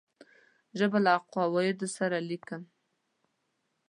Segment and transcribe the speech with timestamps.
[0.77, 2.61] زه له قواعدو سره لیکم.